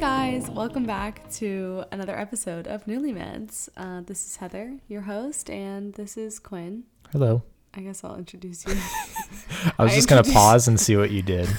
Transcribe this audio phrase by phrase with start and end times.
[0.00, 3.68] guys, welcome back to another episode of Newlyweds.
[3.76, 6.84] Uh, this is Heather, your host, and this is Quinn.
[7.12, 7.42] Hello.
[7.74, 8.72] I guess I'll introduce you.
[9.78, 11.50] I was I just gonna pause and see what you did,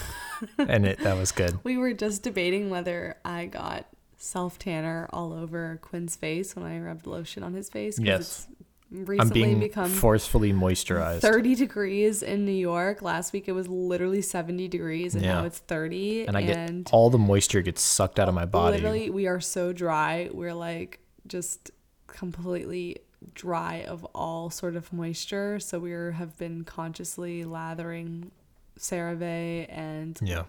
[0.58, 1.59] and it that was good.
[1.64, 3.86] we were just debating whether I got
[4.18, 8.00] self tanner all over Quinn's face when I rubbed lotion on his face.
[8.00, 8.21] Yes.
[8.21, 8.48] it's
[8.94, 11.21] I'm being become forcefully moisturized.
[11.21, 13.02] 30 degrees in New York.
[13.02, 16.26] Last week it was literally 70 degrees, and now it's 30.
[16.27, 18.77] and I get all the moisture gets sucked out of my body.
[18.77, 20.30] Literally, we are so dry.
[20.34, 21.72] We're like just
[22.08, 22.98] completely
[23.34, 25.59] dry of all sort of moisture.
[25.59, 28.31] So we have been consciously lathering
[28.78, 30.44] CeraVe and Yeah.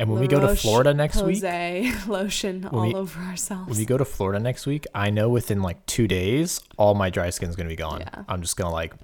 [0.00, 1.42] And when La we go to Florida next week,
[2.08, 3.68] lotion all we- over ourselves.
[3.68, 7.10] when we go to Florida next week, I know within like two days, all my
[7.10, 8.00] dry skin's gonna be gone.
[8.00, 8.24] Yeah.
[8.26, 8.94] I'm just gonna like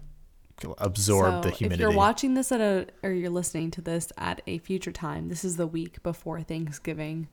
[0.78, 1.82] absorb the humidity.
[1.84, 5.28] If you're watching this at a or you're listening to this at a future time,
[5.28, 7.28] this is the week before Thanksgiving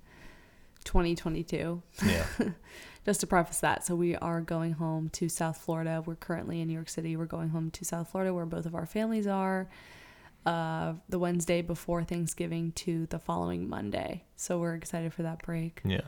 [0.84, 1.82] 2022.
[2.06, 2.26] yeah.
[3.06, 6.02] Just to preface that, so we are going home to South Florida.
[6.06, 7.18] We're currently in New York City.
[7.18, 9.70] We're going home to South Florida where both of our families are.
[10.46, 14.24] Uh, the Wednesday before Thanksgiving to the following Monday.
[14.36, 15.80] So we're excited for that break.
[15.86, 16.02] Yeah.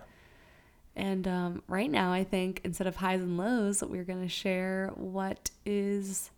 [0.95, 4.91] And um, right now, I think instead of highs and lows, we're going to share
[4.95, 6.31] what is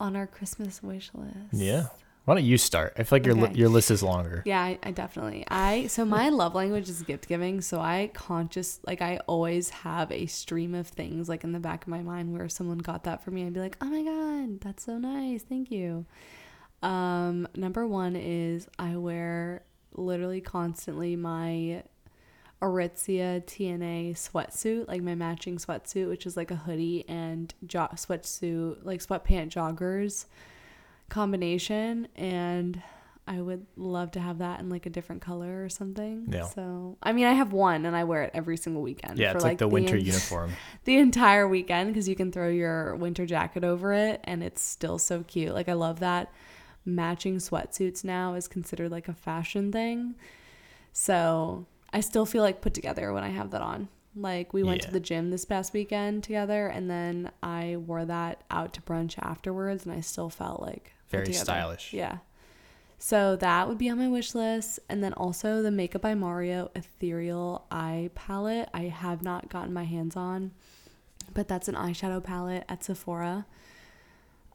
[0.00, 1.34] on our Christmas wish list.
[1.52, 1.86] Yeah.
[2.24, 2.92] Why don't you start?
[2.98, 3.54] I feel like your Okay.
[3.54, 4.42] your list is longer.
[4.44, 5.46] Yeah, I, I definitely.
[5.48, 7.62] I so my love language is gift giving.
[7.62, 11.84] So I conscious like I always have a stream of things like in the back
[11.84, 14.02] of my mind where if someone got that for me, I'd be like, oh my
[14.02, 16.04] god, that's so nice, thank you.
[16.82, 19.62] Um, number one is I wear
[19.92, 21.82] literally constantly my
[22.60, 28.78] Aritzia TNA sweatsuit, like my matching sweatsuit, which is like a hoodie and jo- sweatsuit,
[28.84, 30.26] like sweatpant joggers
[31.08, 32.08] combination.
[32.16, 32.82] And
[33.28, 36.26] I would love to have that in like a different color or something.
[36.28, 36.46] Yeah.
[36.46, 39.18] So, I mean, I have one and I wear it every single weekend.
[39.18, 40.52] Yeah, for, it's like, the winter en- uniform.
[40.84, 44.98] the entire weekend because you can throw your winter jacket over it and it's still
[44.98, 45.54] so cute.
[45.54, 46.32] Like I love that
[46.88, 50.14] matching sweatsuits now is considered like a fashion thing.
[50.92, 53.88] So I still feel like put together when I have that on.
[54.16, 58.42] Like we went to the gym this past weekend together and then I wore that
[58.50, 61.92] out to brunch afterwards and I still felt like Very stylish.
[61.92, 62.18] Yeah.
[62.98, 64.80] So that would be on my wish list.
[64.88, 68.68] And then also the Makeup by Mario Ethereal Eye Palette.
[68.74, 70.50] I have not gotten my hands on,
[71.32, 73.46] but that's an eyeshadow palette at Sephora.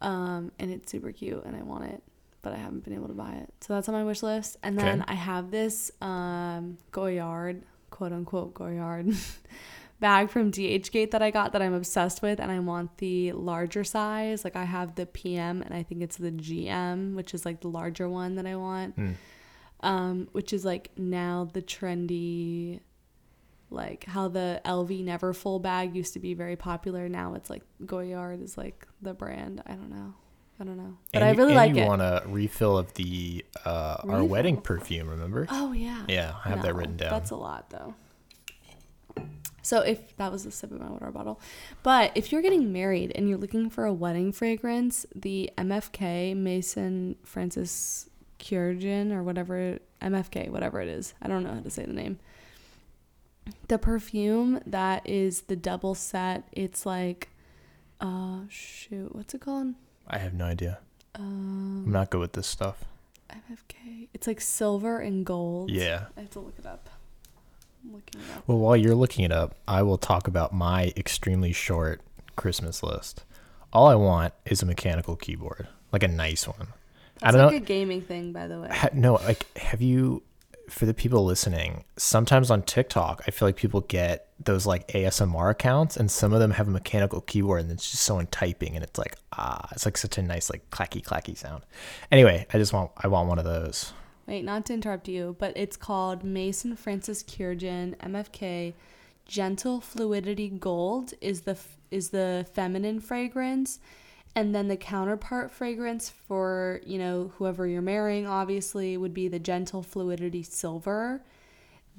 [0.02, 2.04] Um, and it's super cute and I want it,
[2.44, 3.52] but I haven't been able to buy it.
[3.62, 4.58] So that's on my wish list.
[4.62, 5.12] And then Okay.
[5.12, 9.16] I have this um, Goyard, quote unquote Goyard,
[10.00, 13.32] bag from DH Gate that I got that I'm obsessed with, and I want the
[13.32, 14.44] larger size.
[14.44, 17.70] Like I have the PM, and I think it's the GM, which is like the
[17.70, 18.98] larger one that I want.
[18.98, 19.16] Mm.
[19.80, 22.80] Um, which is like now the trendy,
[23.70, 27.08] like how the LV Neverfull bag used to be very popular.
[27.10, 29.62] Now it's like Goyard is like the brand.
[29.66, 30.14] I don't know.
[30.60, 31.84] I don't know, but and I really like you it.
[31.84, 35.48] You want a refill of the uh, our wedding perfume, remember?
[35.50, 36.04] oh yeah.
[36.08, 37.10] Yeah, I have that written down.
[37.12, 37.96] That's a lot though.
[39.66, 41.40] So if that was a sip of my water bottle,
[41.84, 47.16] but if you're getting married and you're looking for a wedding fragrance, the MFK Mason
[47.24, 48.10] Francis
[48.40, 52.20] Kiergen or whatever MFK whatever it is, I don't know how to say the name.
[53.70, 57.30] The perfume that is the double set, it's like,
[58.02, 59.76] uh, shoot, what's it called?
[60.08, 60.80] I have no idea.
[61.16, 62.84] Um, I'm not good with this stuff.
[63.30, 64.08] MFK.
[64.14, 65.72] It's like silver and gold.
[65.72, 66.06] Yeah.
[66.18, 66.90] I have to look it up.
[67.84, 68.44] I'm looking it up.
[68.48, 72.02] Well, while you're looking it up, I will talk about my extremely short
[72.36, 73.24] Christmas list.
[73.72, 76.68] All I want is a mechanical keyboard, like a nice one.
[77.22, 77.58] I don't like know.
[77.58, 78.70] a gaming thing, by the way.
[78.72, 80.22] Ha, no, like, have you,
[80.74, 85.52] for the people listening, sometimes on TikTok, I feel like people get those like ASMR
[85.52, 88.84] accounts, and some of them have a mechanical keyboard, and it's just someone typing, and
[88.84, 91.64] it's like, ah, it's like such a nice, like, clacky, clacky sound.
[92.12, 93.94] Anyway, I just want, I want one of those.
[94.28, 98.74] Wait, not to interrupt you, but it's called Mason Francis Kiergen MFK
[99.26, 101.58] Gentle Fluidity Gold is the
[101.92, 103.80] is the feminine fragrance
[104.36, 109.40] and then the counterpart fragrance for, you know, whoever you're marrying obviously would be the
[109.40, 111.22] Gentle Fluidity Silver.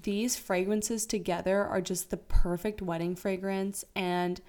[0.02, 4.40] These fragrances together are just the perfect wedding fragrance and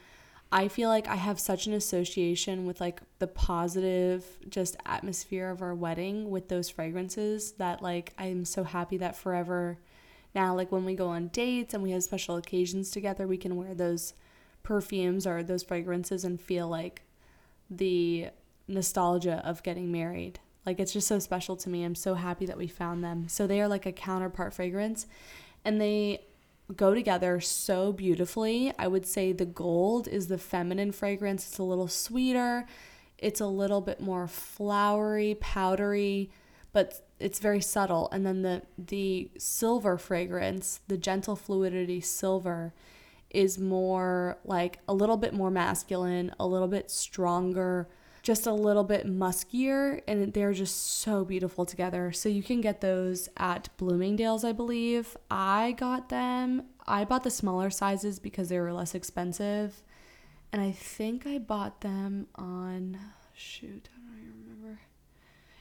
[0.51, 5.61] I feel like I have such an association with like the positive just atmosphere of
[5.61, 9.79] our wedding with those fragrances that like I'm so happy that forever
[10.33, 13.55] now like when we go on dates and we have special occasions together we can
[13.55, 14.13] wear those
[14.63, 17.01] perfumes or those fragrances and feel like
[17.69, 18.29] the
[18.67, 20.39] nostalgia of getting married.
[20.65, 21.83] Like it's just so special to me.
[21.83, 23.27] I'm so happy that we found them.
[23.27, 25.05] So they are like a counterpart fragrance
[25.63, 26.25] and they
[26.75, 28.73] go together so beautifully.
[28.79, 31.47] I would say the gold is the feminine fragrance.
[31.47, 32.65] It's a little sweeter.
[33.17, 36.31] It's a little bit more flowery, powdery,
[36.73, 38.09] but it's very subtle.
[38.11, 42.73] And then the the silver fragrance, the gentle fluidity silver
[43.35, 47.89] is more like a little bit more masculine, a little bit stronger,
[48.23, 52.11] just a little bit muskier, and they're just so beautiful together.
[52.11, 55.15] So you can get those at Bloomingdale's, I believe.
[55.29, 59.83] I got them, I bought the smaller sizes because they were less expensive.
[60.51, 62.97] And I think I bought them on,
[63.33, 64.79] shoot, I don't even remember.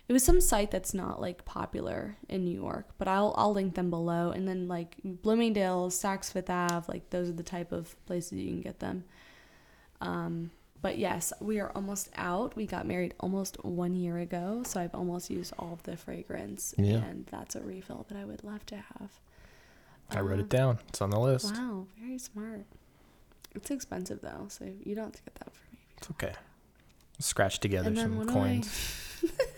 [0.06, 3.74] It was some site that's not like popular in New York, but I'll I'll link
[3.74, 4.30] them below.
[4.32, 8.48] And then like Bloomingdale's, Saks Fifth Ave, like those are the type of places you
[8.50, 9.04] can get them.
[10.02, 10.50] Um,
[10.82, 12.54] but yes, we are almost out.
[12.54, 16.74] We got married almost one year ago, so I've almost used all of the fragrance,
[16.76, 16.96] Yeah.
[16.96, 19.10] and that's a refill that I would love to have.
[20.10, 20.78] I wrote Um, it down.
[20.88, 21.54] It's on the list.
[21.54, 22.66] Wow, very smart.
[23.54, 25.78] It's expensive though, so you don't have to get that for me.
[25.96, 26.34] It's okay.
[27.18, 28.68] Scratch together And some coins.
[29.22, 29.28] I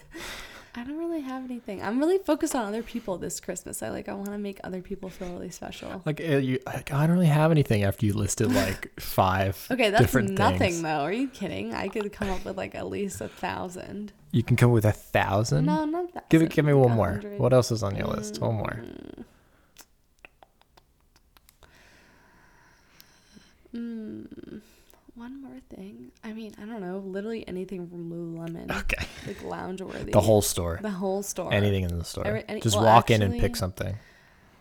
[0.84, 1.82] don't really have anything.
[1.82, 3.82] I'm really focused on other people this Christmas.
[3.82, 6.02] I like I want to make other people feel really special.
[6.05, 9.67] Like, uh, you, like, I don't really have anything after you listed like five.
[9.70, 10.82] Okay, that's different nothing things.
[10.82, 11.00] though.
[11.00, 11.75] Are you kidding?
[11.75, 14.12] I could come up with like at least a thousand.
[14.32, 15.67] You can come up with a thousand.
[15.67, 16.28] No, not that.
[16.28, 16.50] Give it.
[16.50, 17.22] Give me one more.
[17.38, 18.40] What else is on your list?
[18.40, 18.82] One more.
[23.75, 24.61] Mm,
[25.17, 26.13] one more thing.
[26.23, 26.99] I mean, I don't know.
[26.99, 29.07] Literally anything from Lululemon, Okay.
[29.27, 30.13] like lounge worthy.
[30.13, 30.79] The whole store.
[30.83, 31.53] the whole store.
[31.53, 32.27] Anything in the store.
[32.27, 33.97] Every- any- Just well, walk in and pick something.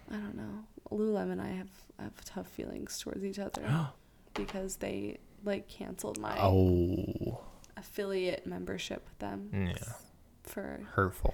[0.09, 0.63] I don't know.
[0.91, 1.69] Lululemon, I have
[1.99, 3.89] I have tough feelings towards each other
[4.33, 7.41] because they like canceled my Oh,
[7.77, 9.73] affiliate membership with them yeah.
[10.43, 11.33] for Hurtful.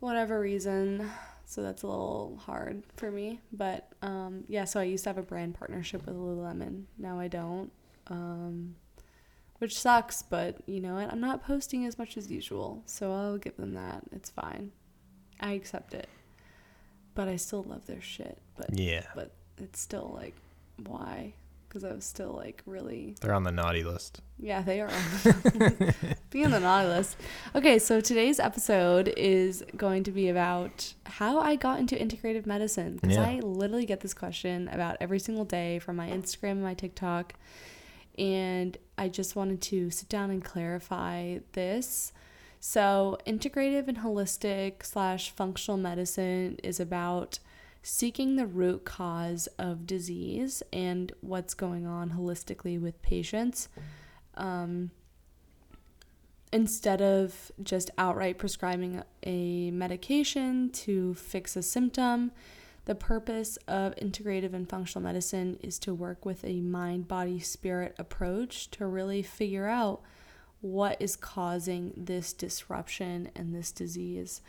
[0.00, 1.10] whatever reason.
[1.46, 3.40] So that's a little hard for me.
[3.52, 6.84] But um, yeah, so I used to have a brand partnership with Lululemon.
[6.98, 7.72] Now I don't,
[8.10, 8.76] um,
[9.58, 10.22] which sucks.
[10.22, 11.12] But you know what?
[11.12, 14.02] I'm not posting as much as usual, so I'll give them that.
[14.12, 14.72] It's fine.
[15.40, 16.08] I accept it.
[17.14, 18.38] But I still love their shit.
[18.56, 19.04] But Yeah.
[19.14, 20.34] but it's still like,
[20.84, 21.34] why?
[21.68, 24.22] Because I was still like really They're on the naughty list.
[24.38, 24.88] yeah, they are.
[26.30, 27.16] Be on the naughty list.
[27.54, 32.98] Okay, so today's episode is going to be about how I got into integrative medicine.
[33.00, 33.22] Because Yeah.
[33.24, 37.34] I literally get this question about every single day from my Instagram and my TikTok.
[38.18, 42.12] And I just wanted to sit down and clarify this.
[42.60, 47.38] So, integrative and holistic slash functional medicine is about
[47.82, 53.68] seeking the root cause of disease and what's going on holistically with patients.
[54.34, 54.90] Um,
[56.52, 62.32] instead of just outright prescribing a medication to fix a symptom,
[62.88, 67.94] the purpose of integrative and functional medicine is to work with a mind, body, spirit
[67.98, 70.00] approach to really figure out
[70.62, 74.40] what is causing this disruption and this disease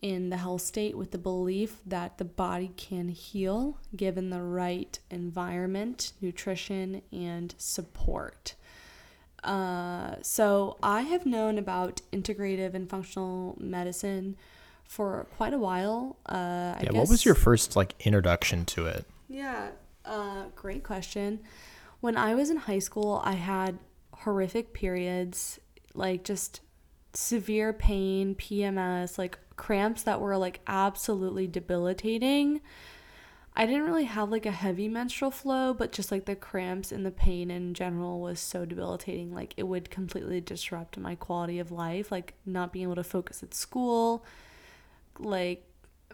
[0.00, 5.00] in the health state with the belief that the body can heal given the right
[5.10, 8.54] environment, nutrition, and support.
[9.42, 14.36] Uh, so, I have known about integrative and functional medicine
[14.88, 16.16] for quite a while.
[16.28, 16.34] Uh,
[16.76, 16.84] I yeah.
[16.90, 19.04] guess, What was your first like introduction to it?
[19.28, 19.68] yeah,
[20.04, 21.40] uh, great question.
[22.00, 23.78] When I was in high school, I had
[24.12, 25.58] horrific periods,
[25.94, 26.60] like just
[27.14, 32.60] severe pain, PMS, like cramps that were like absolutely debilitating.
[33.56, 37.06] I didn't really have like a heavy menstrual flow, but just like the cramps and
[37.06, 39.32] the pain in general was so debilitating.
[39.32, 43.42] Like it would completely disrupt my quality of life, like not being able to focus
[43.44, 44.24] at school,
[45.18, 45.68] like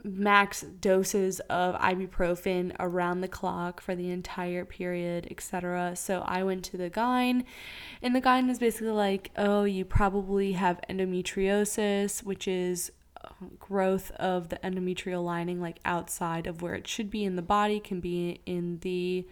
[0.05, 5.95] max doses of ibuprofen around the clock for the entire period, etc.
[5.97, 7.45] So I went to the gyne,
[8.03, 12.91] and the gyne was basically like, "Oh, you probably have endometriosis, which is
[13.25, 13.29] uh,
[13.59, 17.81] growth of the endometrial lining like outside of where it should be in the body,
[17.81, 19.27] can be in the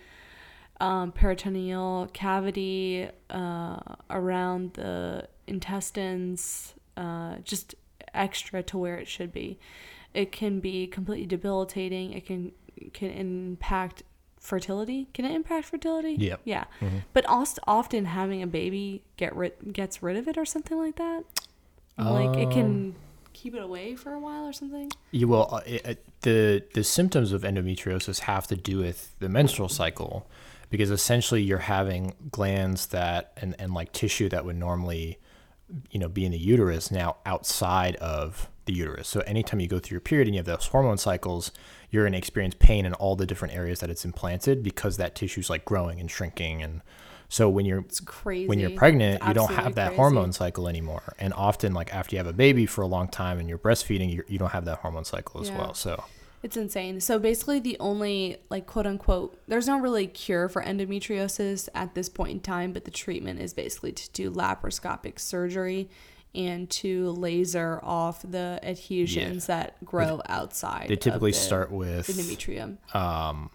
[0.81, 3.79] um, peritoneal cavity, uh,
[4.11, 7.75] around the intestines, uh, just
[8.19, 9.59] extra to where it should be.
[10.15, 12.13] It can be completely debilitating.
[12.13, 12.53] It can
[12.93, 14.03] can impact
[14.41, 15.09] fertility.
[15.15, 16.15] Can it impact fertility?
[16.19, 16.41] Yep.
[16.45, 16.99] Yeah, Mm-hmm.
[17.13, 20.97] but also often having a baby get rid gets rid of it or something like
[20.97, 21.25] that.
[21.99, 22.95] like it Um, can
[23.33, 24.91] keep it away for a while or something.
[25.11, 25.49] You will.
[25.53, 30.27] Uh, it, the the symptoms of endometriosis have to do with the menstrual cycle,
[30.71, 35.19] because essentially you're having glands that and and like tissue that would normally,
[35.91, 39.09] you know, be in the uterus now outside of the uterus.
[39.09, 41.53] So anytime you go through your period and you have those hormone cycles,
[41.91, 45.15] you're going to experience pain in all the different areas that it's implanted because that
[45.15, 46.83] tissue's like growing and shrinking and
[47.31, 48.47] so when you're It's crazy.
[48.49, 49.97] when you're pregnant, you don't have that crazy.
[49.97, 51.15] hormone cycle anymore.
[51.19, 54.11] And often like after you have a baby for a long time and you're breastfeeding,
[54.11, 55.59] you you don't have that hormone cycle as Yeah.
[55.59, 55.75] well.
[55.75, 56.03] So
[56.43, 57.01] It's insane.
[57.01, 62.09] So basically, the only like quote unquote, there's no really cure for endometriosis at this
[62.09, 65.89] point in time, but the treatment is basically to do laparoscopic surgery
[66.35, 70.87] and to laser off the adhesions that grow outside.
[70.89, 73.51] they typically the start with endometrium, um,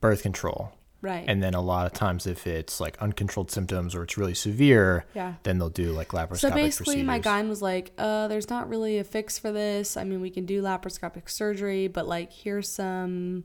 [0.00, 0.72] birth control.
[1.02, 1.24] Right?
[1.26, 5.04] And then a lot of times, if it's like uncontrolled symptoms or it's really severe,
[5.14, 5.34] yeah.
[5.42, 7.24] then they'll do like laparoscopic So basically, my procedures.
[7.24, 9.96] guy was like, "Uh, there's not really a fix for this.
[9.96, 13.44] I mean, we can do laparoscopic surgery, but like, here's some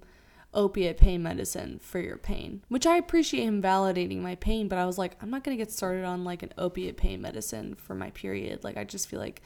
[0.53, 4.85] opiate pain medicine for your pain." Which I appreciate him validating my pain, but I
[4.85, 8.12] was like, I'm not gonna get started on like an opiate pain medicine for my
[8.12, 8.63] period.
[8.63, 9.41] Like, I just feel like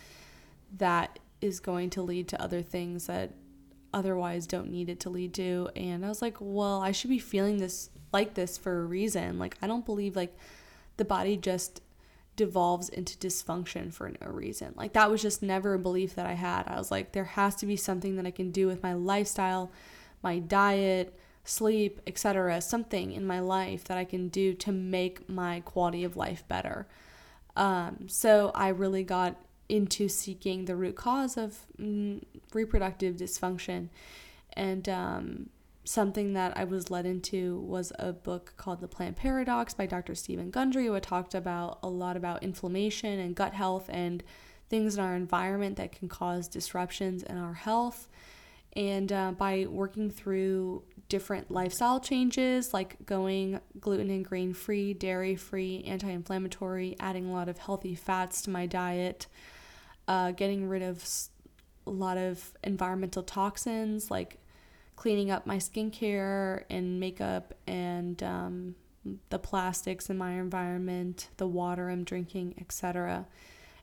[0.77, 3.31] that is going to lead to other things that
[3.93, 5.69] otherwise don't need it to lead to.
[5.75, 9.39] And I was like, well, I should be feeling this like this for a reason.
[9.39, 10.35] Like, I don't believe like
[10.97, 11.81] the body just
[12.35, 14.73] devolves into dysfunction for no reason.
[14.75, 16.67] Like, that was just never a belief that I had.
[16.67, 19.71] I was like, there has to be something that I can do with my lifestyle,
[20.23, 22.61] my diet, sleep, etc.
[22.61, 26.87] Something in my life that I can do to make my quality of life better.
[27.55, 29.35] Um, so I really got
[29.69, 32.21] into seeking the root cause of mm,
[32.53, 33.89] reproductive dysfunction.
[34.53, 35.49] And um,
[35.83, 40.15] something that I was led into was a book called The Plant Paradox by Dr.
[40.15, 44.23] Steven Gundry, who talked about a lot about inflammation and gut health and
[44.69, 48.07] things in our environment that can cause disruptions in our health.
[48.73, 55.35] And uh, by working through different lifestyle changes, like going gluten and grain free, dairy
[55.35, 59.25] free, anti inflammatory, adding a lot of healthy fats to my diet,
[60.09, 61.07] uh, getting rid of
[61.87, 64.39] a lot of environmental toxins, like
[64.97, 68.75] cleaning up my skincare and makeup and um,
[69.29, 73.25] the plastics in my environment, the water I'm drinking, etc.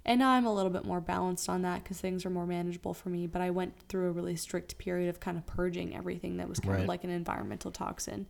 [0.04, 2.92] And now I'm a little bit more balanced on that because things are more manageable
[2.92, 3.26] for me.
[3.26, 6.61] But I went through a really strict period of kind of purging everything that was
[6.61, 6.83] kind Right.
[6.83, 8.26] of like an environmental toxin.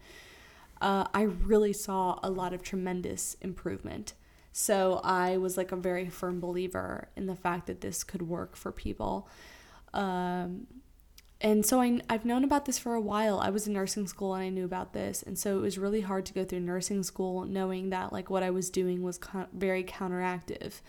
[0.80, 4.12] Uh, I really saw a lot of tremendous improvement.
[4.58, 8.56] So I was like a very firm believer in the fact that this could work
[8.56, 9.28] for people.
[9.92, 10.66] Um,
[11.42, 13.38] and so I, I've known about this for a while.
[13.38, 15.22] I was in nursing school and I knew about this.
[15.22, 18.42] And so it was really hard to go through nursing school knowing that like what
[18.42, 20.80] I was doing was co- very counteractive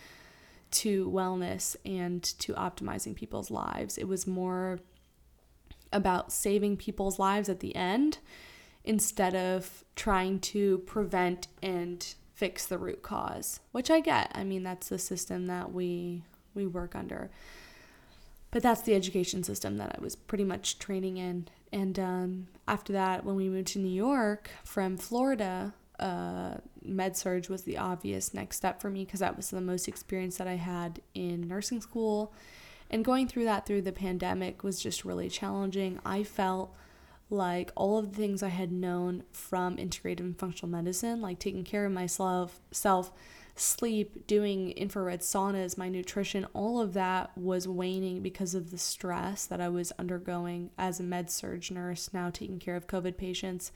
[0.70, 3.98] to wellness and to optimizing people's lives.
[3.98, 4.78] It was more
[5.92, 8.16] about saving people's lives at the end
[8.82, 14.30] instead of trying to prevent and fix the root cause, which I get.
[14.32, 16.22] I mean, that's the system that we
[16.54, 17.30] we work under.
[18.52, 21.48] But that's the education system that I was pretty much training in.
[21.72, 27.48] And um, after that, when we moved to New York from Florida, uh, med surg
[27.48, 30.54] was the obvious next step for me because that was the most experience that I
[30.54, 32.32] had in nursing school.
[32.88, 35.98] And going through that through the pandemic was just really challenging.
[36.06, 36.72] I felt
[37.30, 41.64] like all of the things I had known from integrative and functional medicine, like taking
[41.64, 43.12] care of myself, self,
[43.54, 49.46] sleep, doing infrared saunas, my nutrition, all of that was waning because of the stress
[49.46, 53.72] that I was undergoing as a med surg nurse, now taking care of COVID patients,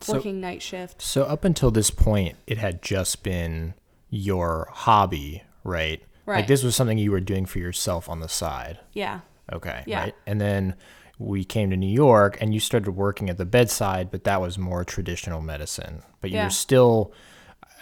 [0.00, 1.00] So- working night shift.
[1.02, 3.74] So up until this point, it had just been
[4.10, 6.02] your hobby, right?
[6.24, 6.36] Right.
[6.38, 8.80] Like this was something you were doing for yourself on the side.
[8.94, 9.20] Yeah.
[9.52, 9.84] Okay.
[9.86, 10.00] Yeah.
[10.04, 10.14] Right.
[10.26, 10.74] And then
[11.18, 14.58] we came to New York and you started working at the bedside, but that was
[14.58, 16.02] more traditional medicine.
[16.20, 16.44] But you Yeah.
[16.44, 17.12] were still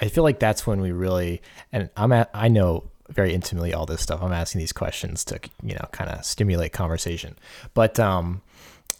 [0.00, 1.40] I feel like that's when we really
[1.72, 4.20] and I'm at, I know very intimately all this stuff.
[4.22, 7.36] I'm asking these questions to, you know, kind of stimulate conversation.
[7.74, 8.42] But um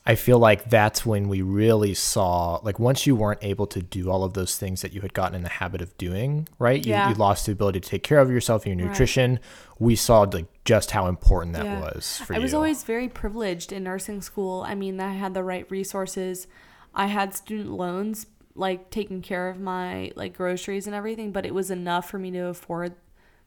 [0.07, 4.11] I feel like that's when we really saw like once you weren't able to do
[4.11, 6.85] all of those things that you had gotten in the habit of doing, right?
[6.85, 7.09] You, Yeah.
[7.09, 8.93] you lost the ability to take care of yourself and your Right.
[8.93, 9.41] nutrition.
[9.79, 11.81] We saw like just how important that Yeah.
[11.81, 12.43] was for I you.
[12.43, 14.63] was always very privileged in nursing school.
[14.67, 16.47] I mean, I had the right resources.
[16.95, 21.55] I had student loans, like taking care of my like groceries and everything, but it
[21.55, 22.95] was enough for me to afford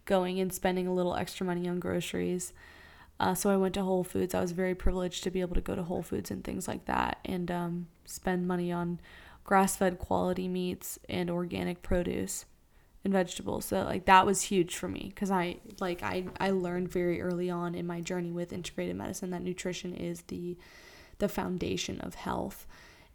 [0.06, 2.54] going and spending a little extra money on groceries.
[3.20, 4.36] Uh, so I went to Whole Foods.
[4.36, 6.86] I was very privileged to be able to go to Whole Foods and things like
[6.86, 9.00] that, and um, spend money on
[9.44, 12.46] grass-fed quality meats and organic produce
[13.04, 13.66] and vegetables.
[13.66, 17.50] So like that was huge for me because I like I I learned very early
[17.50, 20.58] on in my journey with integrated medicine that nutrition is the
[21.20, 22.68] the foundation of health,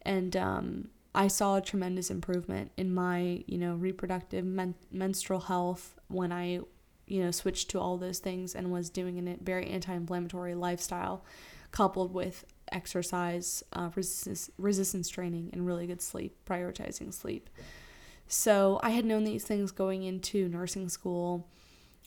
[0.03, 5.95] and um, I saw a tremendous improvement in my you know reproductive men- menstrual health
[6.09, 6.61] when I
[7.07, 11.25] you know, switched to all those things and was doing a very anti-inflammatory lifestyle,
[11.71, 17.51] coupled with exercise, uh, resistance resistance training, and really good sleep, prioritizing sleep.
[18.33, 21.47] So I had known these things going into nursing school.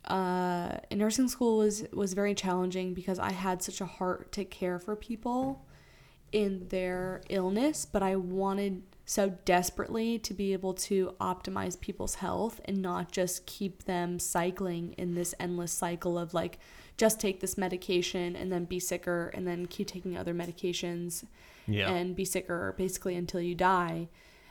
[0.05, 4.43] Uh, and nursing school was was very challenging because I had such a heart to
[4.43, 5.65] care for people
[6.31, 12.59] in their illness, but I wanted so desperately to be able to optimize people's health
[12.65, 16.57] and not just keep them cycling in this endless cycle of like
[16.97, 21.23] just take this medication and then be sicker and then keep taking other medications
[21.67, 21.91] Yeah.
[21.91, 24.07] and be sicker basically until you die.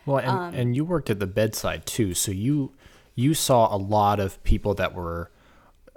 [0.06, 2.72] Well, and, Um, and you worked at the bedside too, so you
[3.16, 5.30] you saw a lot of people that were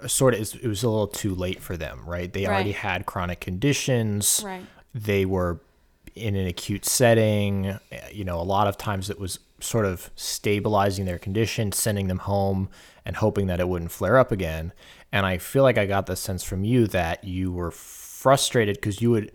[0.06, 2.32] sort of it was a little too late for them, right?
[2.32, 4.40] They already had chronic conditions.
[4.44, 4.64] Right.
[4.94, 5.60] They were
[6.14, 7.66] in an acute setting.
[7.92, 12.06] eh, You know, a lot of times it was sort of stabilizing their condition, sending
[12.06, 12.68] them home,
[13.04, 14.72] and hoping that it wouldn't flare up again.
[15.12, 19.00] And I feel like I got the sense from you that you were frustrated because
[19.02, 19.32] you would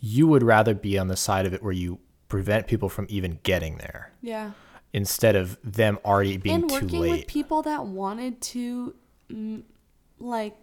[0.00, 3.38] you would rather be on the side of it where you prevent people from even
[3.42, 4.52] getting there Yeah.
[4.92, 7.10] instead of them already being and too working late.
[7.10, 8.94] with people that wanted to
[9.30, 9.62] mm,
[10.18, 10.56] like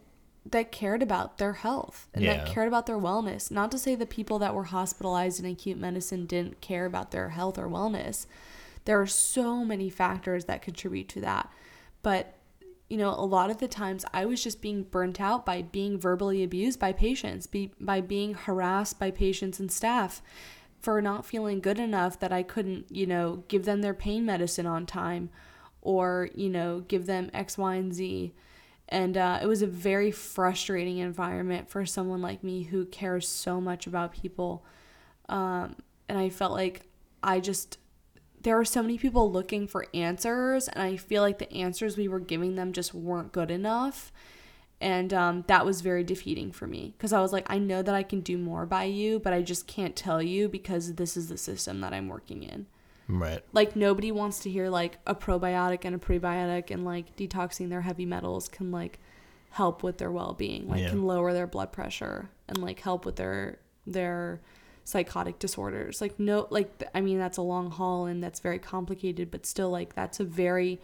[0.46, 2.38] that cared about their health and Yeah.
[2.38, 5.78] that cared about their wellness not to say the people that were hospitalized in acute
[5.78, 8.26] medicine didn't care about their health or wellness
[8.86, 11.50] there are so many factors that contribute to that
[12.02, 12.34] but
[12.90, 16.00] you know a lot of the times i was just being burnt out by being
[16.00, 20.22] verbally abused by patients be, by being harassed by patients and staff
[20.82, 24.66] for not feeling good enough that I couldn't, you know, give them their pain medicine
[24.66, 25.30] on time
[25.82, 28.34] or, you know, give them X, Y, and Z.
[28.90, 33.62] And uh, it was a very frustrating environment for someone like me who cares so
[33.62, 34.66] much about people.
[35.30, 35.78] Um,
[36.10, 36.88] and I felt like
[37.24, 37.78] I just,
[38.42, 42.08] there were so many people looking for answers, and I feel like the answers we
[42.08, 44.12] were giving them just weren't good enough
[44.82, 47.96] and um, that was very defeating for me because I was like, I know that
[47.96, 51.30] I can do more by you, but I just can't tell you because this is
[51.30, 52.66] the system that I'm working in.
[53.08, 53.42] right.
[53.54, 57.82] Like nobody wants to hear like a probiotic and a prebiotic and like detoxing their
[57.82, 59.00] heavy metals can like
[59.52, 60.90] help with their well-being, like Yeah.
[60.90, 64.42] can lower their blood pressure and like help with their their
[64.84, 66.02] psychotic disorders.
[66.02, 69.70] Like no like I mean that's a long haul and that's very complicated, but still
[69.70, 70.80] like that's a very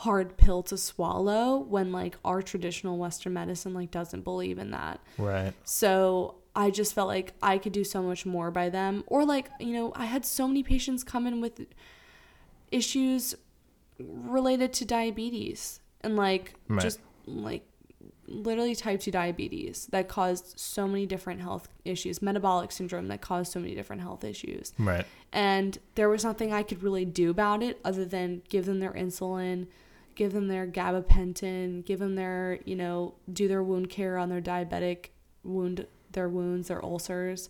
[0.00, 4.98] hard pill to swallow when like our traditional western medicine like doesn't believe in that.
[5.18, 5.52] Right.
[5.64, 9.04] So I just felt like I could do so much more by them.
[9.08, 11.66] Or like, you know, I had so many patients come in with
[12.70, 13.34] issues
[13.98, 16.80] related to diabetes and like Right.
[16.80, 17.66] just like
[18.26, 23.52] literally type 2 diabetes that caused so many different health issues, metabolic syndrome that caused
[23.52, 24.72] so many different health issues.
[24.78, 25.04] Right.
[25.30, 28.92] And there was nothing I could really do about it other than give them their
[28.92, 29.66] insulin,
[30.20, 34.40] give them their gabapentin, give them their, you know, do their wound care on their
[34.42, 35.06] diabetic
[35.42, 37.48] wound, their wounds, their ulcers,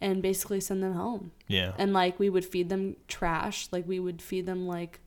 [0.00, 1.30] and basically send them home.
[1.46, 1.72] Yeah.
[1.78, 4.98] And like we would feed them trash, like we would feed them like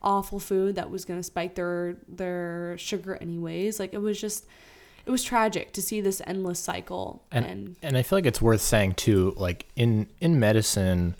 [0.00, 3.80] awful food that was going to spike their their sugar anyways.
[3.80, 4.46] Like it was just
[5.04, 8.40] it was tragic to see this endless cycle And- and and I feel like it's
[8.40, 11.16] worth saying too, like in in medicine,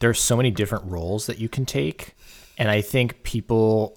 [0.00, 2.14] there's so many different roles that you can take,
[2.58, 3.96] and I think people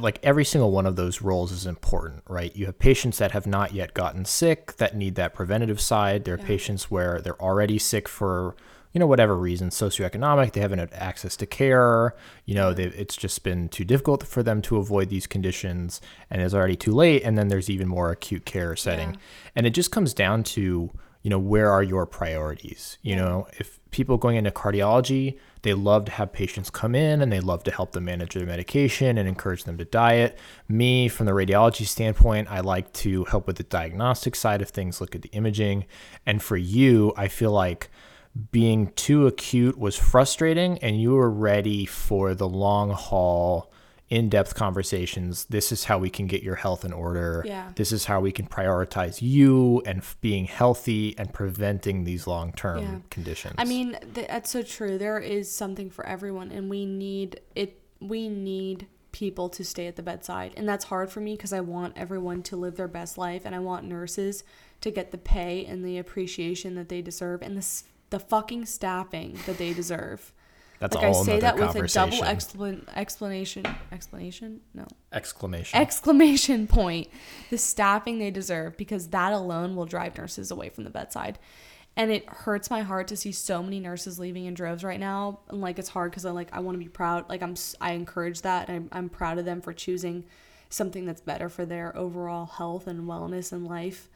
[0.00, 2.54] like every single one of those roles is important, right?
[2.56, 6.24] You have patients that have not yet gotten sick that need that preventative side.
[6.24, 6.46] There are Yeah.
[6.46, 8.54] patients where they're already sick for
[8.94, 12.14] you know whatever reason, socioeconomic, they haven't had access to care.
[12.46, 16.40] You know, they it's just been too difficult for them to avoid these conditions, and
[16.40, 17.22] it's already too late.
[17.22, 19.16] And then there's even more acute care setting, Yeah.
[19.56, 20.90] and it just comes down to
[21.22, 23.24] you know where are your priorities you Yeah.
[23.24, 27.40] know if people going into cardiology they love to have patients come in and they
[27.40, 30.38] love to help them manage their medication and encourage them to diet.
[30.68, 35.00] Me from the radiology standpoint i like to help with the diagnostic side of things
[35.00, 35.84] look at the imaging.
[36.26, 37.90] And for you i feel like
[38.52, 43.72] being too acute was frustrating and you were ready for the long haul
[44.10, 47.72] in-depth conversations this is how we can get your health in order Yeah.
[47.76, 52.78] this is how we can prioritize you and f- being healthy and preventing these long-term
[52.78, 52.98] Yeah.
[53.10, 54.96] conditions I mean, th- that's so true.
[54.98, 57.80] There is something for everyone, and we need it.
[58.00, 61.60] We need people to stay at the bedside, and that's hard for me because I
[61.60, 64.44] want everyone to live their best life, and I want nurses
[64.82, 68.64] to get the pay and the appreciation that they deserve, and the s- the fucking
[68.66, 70.32] staffing that they deserve.
[70.78, 73.66] That's like I say that with a double explan- explanation.
[73.92, 74.60] Explanation?
[74.74, 77.08] No exclamation exclamation point
[77.50, 81.38] the staffing they deserve because that alone will drive nurses away from the bedside
[81.96, 85.40] and it hurts my heart to see so many nurses leaving in droves right now
[85.48, 87.92] and like it's hard because i like i want to be proud like i'm I
[87.92, 90.24] encourage that and I'm, I'm proud of them for choosing
[90.68, 94.08] something that's better for their overall health and wellness and life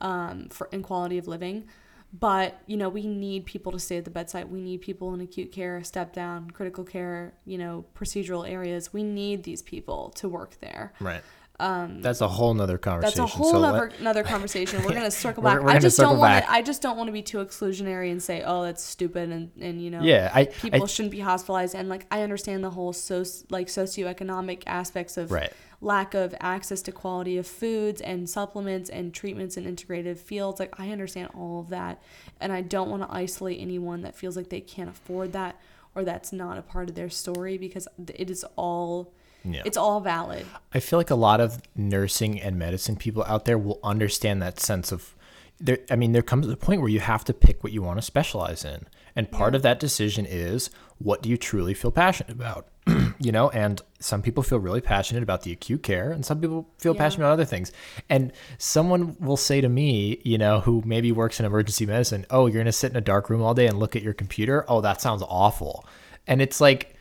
[0.00, 1.68] um, for and quality of living.
[2.12, 4.50] But you know, we need people to stay at the bedside.
[4.50, 8.92] We need people in acute care, step down, critical care, you know, procedural areas.
[8.92, 10.94] We need these people to work there.
[11.00, 11.22] Right.
[11.60, 13.18] Um, that's a whole nother conversation.
[13.18, 14.80] That's a whole So nother, another conversation.
[14.84, 15.62] We're gonna circle We're- back.
[15.64, 16.50] we're I gonna i just circle don't want to.
[16.52, 19.82] I just don't want to be too exclusionary and say, "Oh, that's stupid," and and
[19.82, 21.74] you know, yeah, I, people I shouldn't be hospitalized.
[21.74, 25.52] And like, I understand the whole so like socioeconomic aspects of right.
[25.80, 30.58] Lack of access to quality of foods and supplements and treatments in integrative fields.
[30.58, 32.02] Like, I understand all of that,
[32.40, 35.60] and I don't want to isolate anyone that feels like they can't afford that
[35.98, 39.12] or that's not a part of their story because it is all.
[39.44, 39.62] Yeah.
[39.64, 40.46] It's all valid.
[40.72, 44.60] I feel like a lot of nursing and medicine people out there will understand that
[44.60, 45.14] sense of
[45.60, 47.98] there I mean there comes a point where you have to pick what you want
[47.98, 48.86] to specialize in.
[49.16, 52.68] And part of that decision is what do you truly feel passionate about?
[53.20, 56.68] you know, and some people feel really passionate about the acute care and some people
[56.78, 56.98] feel Yeah.
[57.00, 57.72] passionate about other things.
[58.08, 62.46] And someone will say to me, you know, who maybe works in emergency medicine, "Oh,
[62.46, 64.64] you're going to sit in a dark room all day and look at your computer?
[64.68, 65.84] Oh, that sounds awful."
[66.26, 66.94] And it's like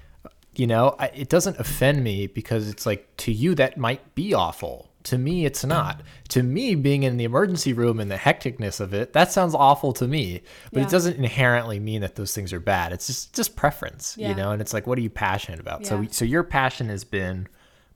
[0.56, 4.34] you know I, it doesn't offend me because it's like to you that might be
[4.34, 8.80] awful to me it's not to me being in the emergency room and the hecticness
[8.80, 10.42] of it that sounds awful to me
[10.72, 10.86] but Yeah.
[10.86, 14.30] it doesn't inherently mean that those things are bad it's just just preference Yeah.
[14.30, 17.04] you know and it's like what are you passionate about so so your passion has
[17.04, 17.48] been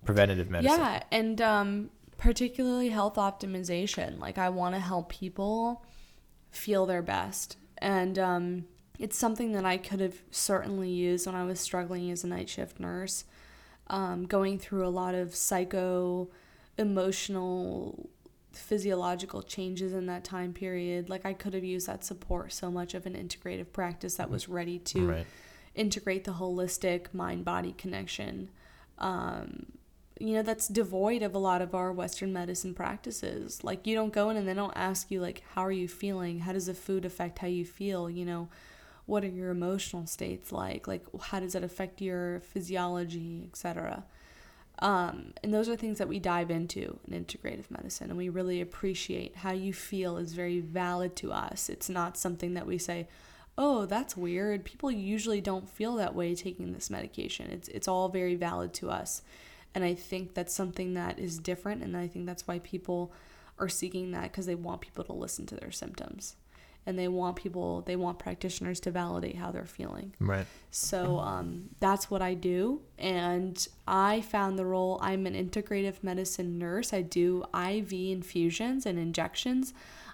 [0.06, 4.20] preventative medicine Yeah, and um, particularly health optimization.
[4.20, 5.84] Like, I want to help people
[6.52, 7.58] feel their best.
[7.78, 8.66] And um,
[9.00, 12.50] it's something that I could have certainly used when I was struggling as a night
[12.50, 13.26] shift nurse,
[13.88, 16.30] um, going through a lot of psycho,
[16.78, 18.10] emotional,
[18.54, 21.10] physiological changes in that time period.
[21.10, 24.50] Like, I could have used that support so much of an integrative practice that was
[24.50, 25.28] ready to right
[25.76, 28.50] integrate the holistic mind body connection.
[28.98, 29.68] Um,
[30.20, 33.64] you know, that's devoid of a lot of our Western medicine practices.
[33.64, 36.40] Like, you don't go in and they don't ask you, like, how are you feeling?
[36.40, 38.10] How does the food affect how you feel?
[38.10, 38.50] You know,
[39.08, 40.88] what are your emotional states like?
[40.88, 44.04] Like, how does it affect your physiology, etc.
[44.80, 48.62] Um, and those are things that we dive into in integrative medicine, and we really
[48.62, 51.70] appreciate how you feel is very valid to us.
[51.70, 53.08] It's not something that we say,
[53.58, 57.52] "Oh, that's weird." People usually don't feel that way taking this medication.
[57.52, 59.22] It's it's all very valid to us,
[59.76, 63.12] and I think that's something that is different, and I think that's why people
[63.60, 66.36] are seeking that because they want people to listen to their symptoms,
[66.86, 70.14] and they want people they want practitioners to validate how they're feeling.
[70.20, 72.82] right So um, that's what I do.
[72.98, 76.94] And I found the role, I'm an integrative medicine nurse.
[76.94, 79.74] I do IV infusions and injections.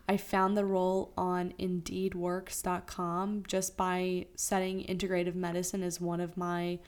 [0.10, 6.80] I found the role on indeedworks.com just by setting integrative medicine as one of my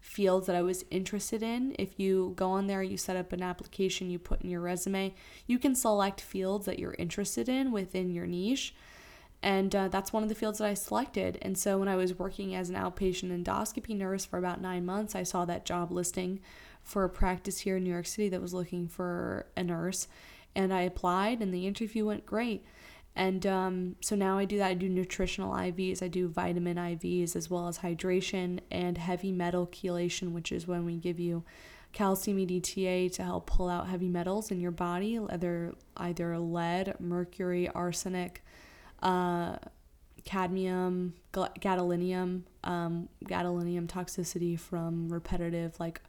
[0.00, 1.74] fields that I was interested in.
[1.78, 5.14] If you go on there, you set up an application, you put in your resume,
[5.46, 8.74] you can select fields that you're interested in within your niche
[9.42, 11.38] and uh, that's one of the fields that I selected.
[11.42, 15.14] And so when I was working as an outpatient endoscopy nurse for about nine months,
[15.14, 16.40] I saw that job listing
[16.82, 20.08] for a practice here in New York City that was looking for a nurse,
[20.54, 22.64] and I applied, and the interview went great.
[23.16, 24.68] And um, so now I do that.
[24.68, 29.66] I do nutritional IVs, I do vitamin IVs, as well as hydration and heavy metal
[29.66, 31.42] chelation, which is when we give you
[31.92, 37.68] calcium EDTA to help pull out heavy metals in your body, either either lead, mercury,
[37.70, 38.44] arsenic,
[39.02, 39.56] uh,
[40.24, 46.00] cadmium, gadolinium, um, gadolinium toxicity from repetitive like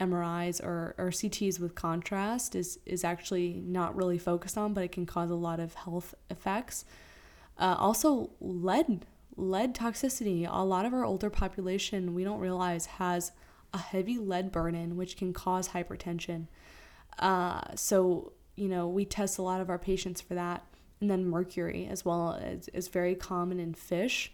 [0.00, 4.92] MRIs or, or CTs with contrast is, is actually not really focused on, but it
[4.92, 6.84] can cause a lot of health effects.
[7.58, 10.46] Uh, also, lead, lead toxicity.
[10.50, 13.32] A lot of our older population, we don't realize, has
[13.72, 16.48] a heavy lead burden, which can cause hypertension.
[17.18, 20.64] Uh, so, you know, we test a lot of our patients for that.
[21.04, 24.32] And then mercury as well is, is very common in fish,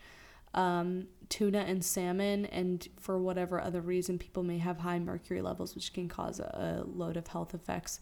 [0.55, 5.75] um, tuna and salmon, and for whatever other reason, people may have high mercury levels,
[5.75, 7.99] which can cause a, a load of health effects.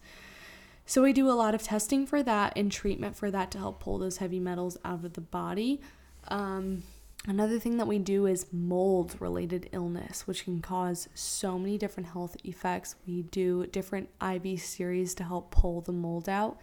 [0.85, 3.79] So we do a lot of testing for that and treatment for that to help
[3.79, 5.81] pull those heavy metals out of the body.
[6.27, 6.83] Um,
[7.25, 12.09] another thing that we do is mold related illness, which can cause so many different
[12.09, 12.97] health effects.
[13.07, 16.59] We do different IV series to help pull the mold out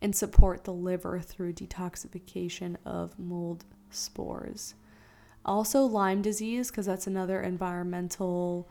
[0.00, 4.74] and support the liver through detoxification of mold spores.
[5.44, 8.68] Also, Lyme disease, because that's another environmental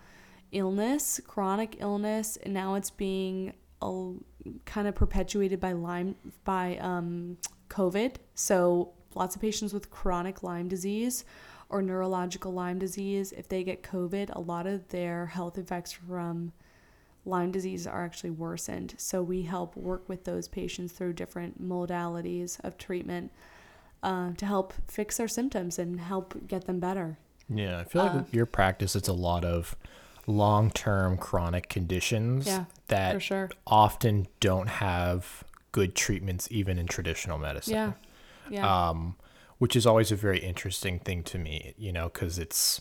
[0.51, 4.09] illness, chronic illness, and now it's being uh,
[4.65, 7.37] kind of perpetuated by Lyme by um,
[7.69, 8.15] COVID.
[8.35, 11.25] So lots of patients with chronic Lyme disease
[11.69, 16.53] or neurological Lyme disease, if they get COVID, a lot of their health effects from
[17.27, 18.95] Lyme disease are actually worsened.
[18.97, 23.31] So we help work with those patients through different modalities of treatment
[24.01, 27.17] uh, to help fix their symptoms and help get them better.
[27.49, 29.75] Yeah, I feel like Uh, your practice, it's a lot of
[30.25, 33.49] long-term chronic conditions Yeah, that sure.
[33.65, 37.73] often don't have good treatments even in traditional medicine.
[37.73, 37.91] Yeah.
[38.49, 38.89] Yeah.
[38.89, 39.15] um,
[39.57, 42.79] which is always a very interesting thing to me, you know, because it's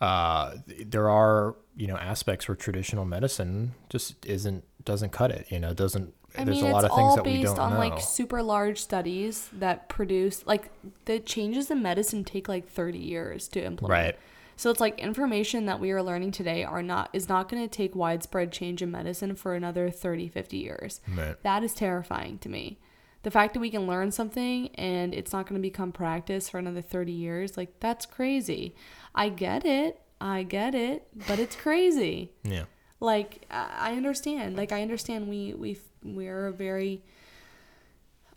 [0.00, 5.46] uh, there are you know aspects where traditional medicine just isn't doesn't cut it.
[5.50, 6.14] You know, doesn't.
[6.36, 7.78] I there's mean, a lot it's of things all that we don't on know.
[7.78, 10.70] like super large studies that produce like
[11.04, 13.90] the changes in medicine take like 30 years to implement.
[13.92, 14.18] right.
[14.56, 17.68] So it's like information that we are learning today are not is not going to
[17.68, 21.00] take widespread change in medicine for another 30, 50 years.
[21.16, 21.40] Right.
[21.42, 22.78] That is terrifying to me.
[23.24, 26.58] The fact that we can learn something and it's not going to become practice for
[26.58, 28.74] another 30 years, like that's crazy.
[29.14, 30.00] I get it.
[30.20, 32.64] I get it, but it's crazy Yeah.
[33.00, 37.02] like I understand like I understand we we we're a very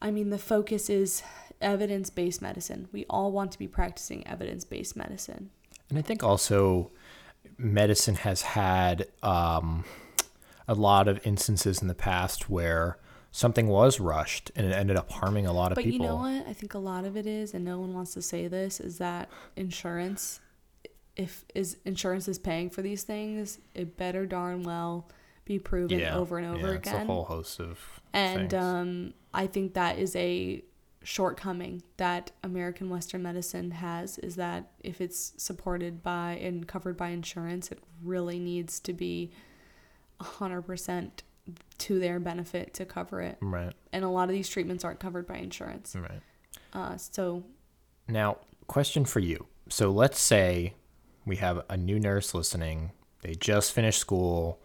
[0.02, 1.22] I mean the focus is
[1.62, 2.88] evidence-based medicine.
[2.92, 5.50] We all want to be practicing evidence-based medicine.
[5.90, 6.92] And I think also
[7.58, 9.86] medicine has had um,
[10.68, 12.98] a lot of instances in the past where
[13.32, 16.06] something was rushed and it ended up harming a lot of But people.
[16.06, 16.48] you know what?
[16.48, 18.98] I think a lot of it is and no one wants to say this is
[18.98, 20.40] that insurance
[21.18, 25.10] if is insurance is paying for these things, it better darn well
[25.46, 29.74] be proven over and over yeah, It's a whole host of And um, I think
[29.74, 30.64] that is a
[31.04, 37.10] shortcoming that American Western medicine has is that if it's supported by and covered by
[37.10, 39.32] insurance, it really needs to be
[40.22, 41.12] 100%
[41.80, 43.38] to their benefit to cover it.
[43.42, 45.96] right, And a lot of these treatments aren't covered by insurance.
[45.96, 46.22] right.
[46.74, 47.44] Uh, so,
[48.08, 49.46] Now, question for you.
[49.70, 50.74] So let's say
[51.26, 52.92] we have a new nurse listening.
[53.22, 54.60] They just finished school,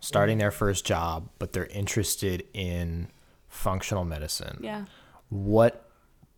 [0.00, 3.08] starting their first job, but they're interested in
[3.48, 4.58] functional medicine.
[4.62, 4.84] yeah.
[5.28, 5.82] What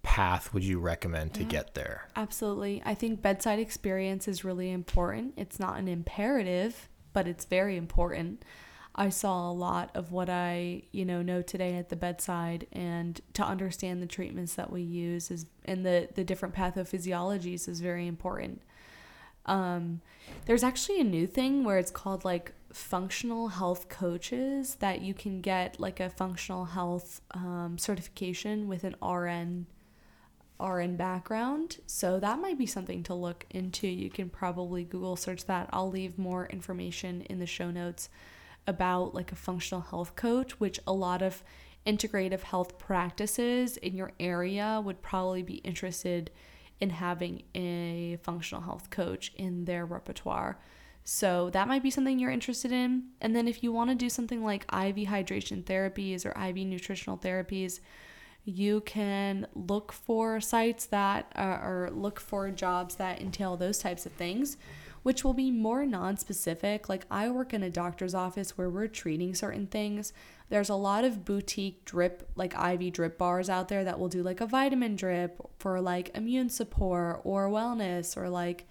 [0.03, 1.49] path would you recommend to Yeah.
[1.49, 2.09] get there?
[2.17, 2.81] Absolutely.
[2.87, 5.35] I think bedside experience is really important.
[5.37, 8.43] It's not an imperative, but it's very important.
[8.99, 13.21] I saw a lot of what I, you know, know today at the bedside and
[13.35, 18.09] to understand the treatments that we use is and the the different pathophysiologies is very
[18.09, 18.61] important.
[19.47, 20.01] Um
[20.47, 25.41] there's actually a new thing where it's called like functional health coaches that you can
[25.43, 29.67] get like a functional health um, certification with an RN
[30.61, 31.79] RN background.
[31.87, 33.87] So that might be something to look into.
[33.87, 35.69] You can probably Google search that.
[35.73, 38.09] I'll leave more information in the show notes
[38.69, 41.43] about like a functional health coach, which a lot of
[41.87, 46.31] integrative health practices in your area would probably be interested
[46.81, 50.61] in having a functional health coach in their repertoire.
[51.03, 53.05] So that might be something you're interested in.
[53.23, 57.17] And then if you want to do something like IV hydration therapies or IV nutritional
[57.17, 57.81] therapies,
[58.45, 64.05] you can look for sites that uh, or look for jobs that entail those types
[64.07, 64.59] of things
[65.09, 66.87] which will be more non-specific.
[66.91, 70.13] Like i work in a doctor's office where we're treating certain things.
[70.51, 74.23] There's a lot of boutique drip like iv drip bars out there that will do
[74.23, 78.69] like a vitamin drip for like immune support or wellness or like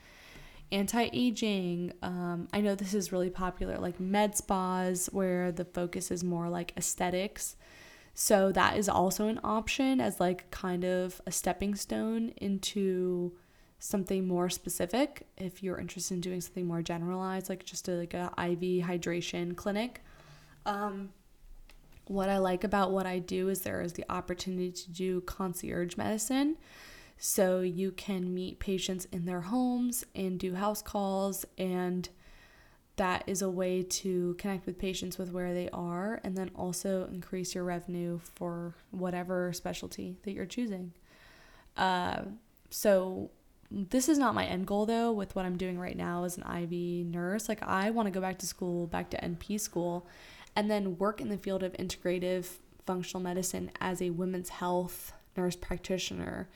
[0.71, 1.93] anti-aging.
[2.03, 6.49] Um, i know this is really popular like med spas where the focus is more
[6.49, 7.55] like aesthetics.
[8.13, 13.33] So that is also an option as like kind of a stepping stone into
[13.79, 18.13] something more specific if you're interested in doing something more generalized like just a, like
[18.13, 20.03] a IV hydration clinic.
[20.65, 21.09] Um,
[22.05, 25.97] what I like about what I do is there is the opportunity to do concierge
[25.97, 26.57] medicine.
[27.17, 32.07] So you can meet patients in their homes and do house calls and
[32.95, 37.07] that is a way to connect with patients with where they are and then also
[37.11, 40.93] increase your revenue for whatever specialty that you're choosing.
[41.75, 42.21] Uh,
[42.71, 43.29] so
[43.69, 46.43] this is not my end goal though with what I'm doing right now as an
[46.43, 47.49] IV nurse.
[47.49, 50.07] Like I want to go back to school, back to NP school
[50.55, 52.45] and then work in the field of integrative
[52.85, 56.47] functional medicine as a women's health nurse practitioner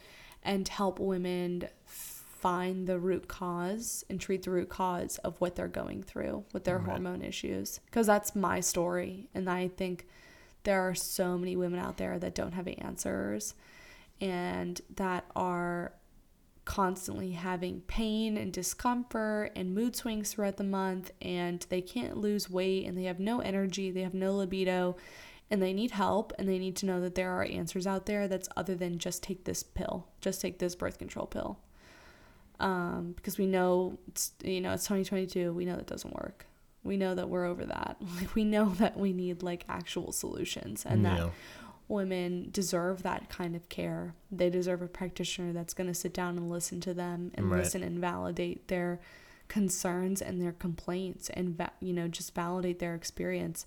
[0.43, 5.67] and help women find the root cause and treat the root cause of what they're
[5.67, 6.87] going through with their Right.
[6.87, 10.07] hormone issues because that's my story and i think
[10.63, 13.53] there are so many women out there that don't have answers
[14.19, 15.91] and that are
[16.63, 22.49] constantly having pain and discomfort and mood swings throughout the month and they can't lose
[22.49, 24.95] weight and they have no energy they have no libido
[25.49, 28.27] and they need help and they need to know that there are answers out there
[28.27, 31.59] that's other than just take this pill just take this birth control pill
[32.59, 36.45] um, because we know it's you know it's 2022 we know that doesn't work
[36.83, 37.97] We know that we're over that.
[38.17, 41.29] Like we know that we need like actual solutions and that Yeah.
[41.91, 44.15] Women deserve that kind of care.
[44.31, 47.59] They deserve a practitioner that's going to sit down and listen to them and Right.
[47.59, 48.99] listen and validate their
[49.47, 53.65] concerns and their complaints and va- you know just validate their experience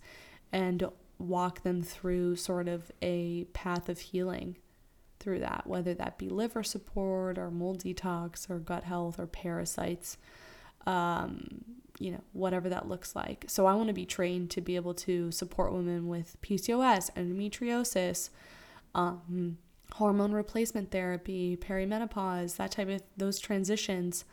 [0.51, 0.83] and
[1.19, 4.57] walk them through sort of a path of healing
[5.21, 10.17] through that whether that be liver support or mold detox or gut health or parasites
[10.87, 11.65] um,
[11.99, 13.45] you know, whatever that looks like.
[13.49, 18.31] So I want to be trained to be able to support women with PCOS, endometriosis,
[18.95, 19.59] um,
[19.93, 24.25] hormone replacement therapy, perimenopause, that type of those transitions,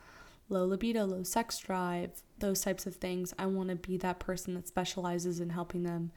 [0.48, 3.32] low libido, low sex drive, those types of things.
[3.38, 6.10] I want to be that person that specializes in helping them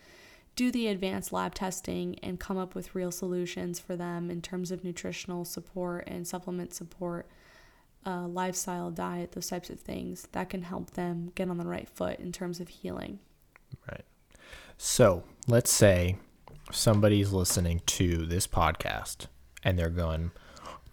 [0.56, 4.72] do the advanced lab testing and come up with real solutions for them in terms
[4.72, 7.28] of nutritional support and supplement support
[8.06, 11.90] uh, lifestyle, diet, those types of things that can help them get on the right
[11.90, 13.20] foot in terms of healing.
[13.90, 14.06] Right.
[14.78, 16.18] So let's say
[16.72, 19.28] somebody's listening to this podcast
[19.64, 20.32] and they're going,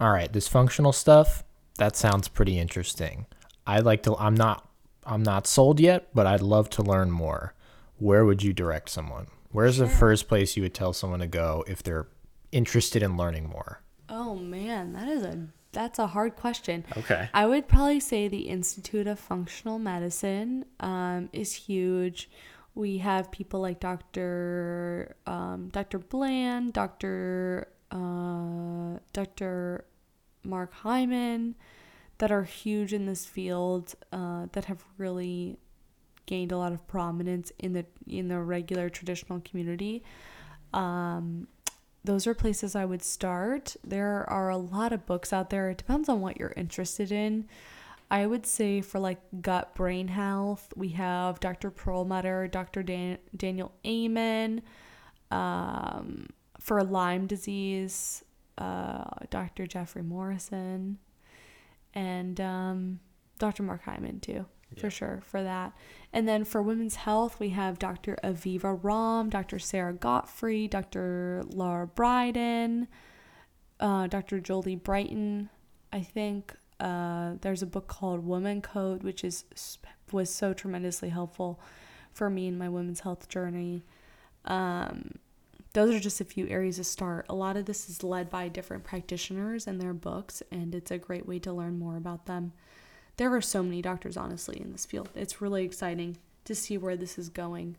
[0.00, 1.44] all right, this functional stuff,
[1.78, 3.26] that sounds pretty interesting.
[3.66, 4.68] I'd like to, I'm not,
[5.04, 7.54] I'm not sold yet, but I'd love to learn more.
[7.98, 9.28] Where would you direct someone?
[9.50, 12.08] Where's the first place you would tell someone to go if they're
[12.52, 13.82] interested in learning more?
[14.08, 16.84] Oh man, that is a that's a hard question.
[16.96, 17.28] Okay.
[17.32, 22.30] I would probably say the Institute of Functional Medicine um, is huge.
[22.74, 25.16] We have people like Dr.
[25.26, 25.98] Um, Dr.
[25.98, 27.68] Bland, Dr.
[27.90, 29.84] Uh, Dr.
[30.44, 31.54] Mark Hyman,
[32.18, 35.58] that are huge in this field, uh, that have really
[36.26, 40.02] gained a lot of prominence in the in the regular traditional community.
[40.72, 41.48] Um,
[42.04, 43.76] those are places I would start.
[43.84, 45.70] There are a lot of books out there.
[45.70, 47.46] It depends on what you're interested in.
[48.10, 51.70] I would say for like gut brain health, we have Dr.
[51.70, 52.82] Perlmutter, Dr.
[52.82, 54.62] Dan- Daniel Amen.
[55.30, 56.28] Um,
[56.60, 58.22] for Lyme disease,
[58.58, 59.66] uh, Dr.
[59.66, 60.98] Jeffrey Morrison,
[61.94, 63.00] and um,
[63.38, 63.62] Dr.
[63.62, 64.44] Mark Hyman too,
[64.78, 64.90] for Yeah.
[64.90, 65.72] sure for that.
[66.12, 68.18] And then for women's health, we have Dr.
[68.22, 69.58] Aviva Romm, Dr.
[69.58, 71.42] Sara Gottfried, Dr.
[71.46, 72.86] Lara Briden,
[73.80, 74.40] uh, Dr.
[74.40, 75.48] Jolie Brighten.
[75.92, 79.44] I think uh, there's a book called Woman Code, which is
[80.10, 81.58] was so tremendously helpful
[82.12, 83.82] for me in my women's health journey.
[84.44, 85.12] Um,
[85.72, 87.24] those are just a few areas to start.
[87.30, 90.98] A lot of this is led by different practitioners and their books, and it's a
[90.98, 92.52] great way to learn more about them.
[93.16, 95.08] There are so many doctors, honestly, in this field.
[95.14, 97.76] It's really exciting to see where this is going.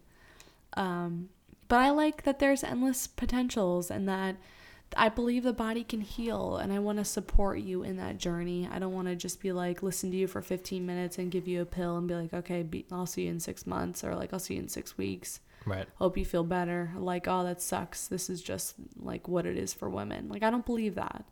[0.76, 1.30] Um,
[1.68, 4.36] but I like that there's endless potentials and that
[4.96, 8.70] I believe the body can heal, and I want to support you in that journey.
[8.72, 11.48] I don't want to just be like, listen to you for 15 minutes and give
[11.48, 14.14] you a pill and be like, okay, be- I'll see you in six months, or
[14.16, 15.88] like, I'll see you in six weeks Right.
[15.96, 16.92] hope you feel better.
[16.96, 18.08] Like, oh, that sucks.
[18.08, 20.30] This is just like what it is for women.
[20.30, 21.26] Like, I don't believe that.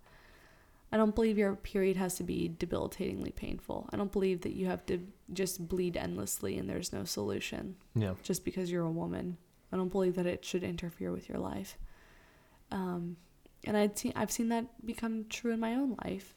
[0.92, 3.88] I don't believe your period has to be debilitatingly painful.
[3.94, 5.00] I don't believe that you have to
[5.34, 8.16] just bleed endlessly and there's no solution Yeah.
[8.24, 9.38] just because you're a woman.
[9.72, 11.78] I don't believe that it should interfere with your life.
[12.72, 13.16] Um,
[13.64, 16.36] and I'd seen, I've seen that become true in my own life.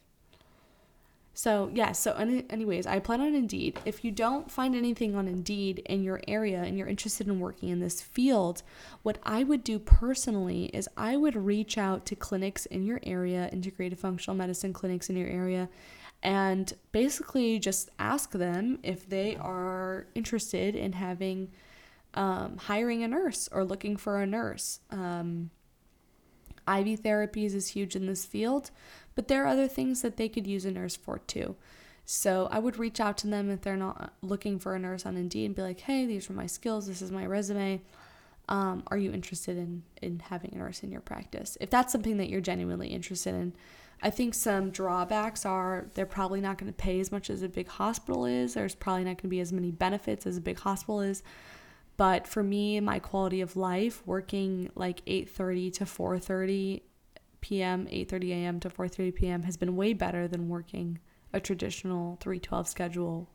[1.37, 3.81] So, yeah, so any, anyways, I applied on Indeed.
[3.85, 7.71] If you don't find anything on Indeed in your area and you're interested in working
[7.71, 8.63] in this field,
[9.03, 13.49] what I would do personally is I would reach out to clinics in your area,
[13.53, 15.69] integrated functional medicine clinics in your area,
[16.23, 21.51] and basically just ask them if they are interested in having
[22.15, 24.79] um, hiring a nurse or looking for a nurse.
[24.91, 25.51] Um,
[26.67, 28.71] IV therapies is huge in this field,
[29.15, 31.57] but there are other things that they could use a nurse for too.
[32.05, 35.17] So I would reach out to them if they're not looking for a nurse on
[35.17, 36.87] Indeed and be like, "Hey, these are my skills.
[36.87, 37.81] This is my resume.
[38.49, 41.57] Um, are you interested in in having a nurse in your practice?
[41.61, 43.55] If that's something that you're genuinely interested in."
[44.03, 47.49] I think some drawbacks are they're probably not going to pay as much as a
[47.49, 48.53] big hospital is.
[48.53, 51.23] There's probably not going to be as many benefits as a big hospital is.
[51.97, 56.83] But for me, my quality of life, working like 8:30 to 4:30
[57.45, 58.61] p.m., 8:30 a.m.
[58.61, 59.43] to 4:30 p.m.
[59.43, 60.99] has been way better than working
[61.35, 63.29] a traditional 312 schedule.